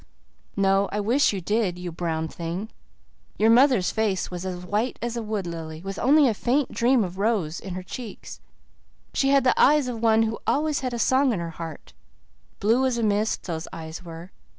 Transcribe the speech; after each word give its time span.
"No, 0.55 0.89
I 0.91 0.99
wish 0.99 1.31
you 1.31 1.41
did, 1.41 1.77
you 1.77 1.91
brown 1.91 2.27
thing. 2.27 2.71
Your 3.37 3.51
mother's 3.51 3.91
face 3.91 4.31
was 4.31 4.47
as 4.47 4.65
white 4.65 4.97
as 4.99 5.15
a 5.15 5.21
wood 5.21 5.45
lily, 5.45 5.79
with 5.83 5.99
only 5.99 6.27
a 6.27 6.33
faint 6.33 6.71
dream 6.71 7.03
of 7.03 7.19
rose 7.19 7.59
in 7.59 7.75
her 7.75 7.83
cheeks. 7.83 8.39
She 9.13 9.29
had 9.29 9.43
the 9.43 9.53
eyes 9.61 9.87
of 9.87 10.01
one 10.01 10.23
who 10.23 10.39
always 10.47 10.79
had 10.79 10.95
a 10.95 10.97
song 10.97 11.33
in 11.33 11.39
her 11.39 11.51
heart 11.51 11.93
blue 12.59 12.83
as 12.87 12.97
a 12.97 13.03
mist, 13.03 13.43
those 13.43 13.67
eyes 13.71 14.03
were. 14.03 14.31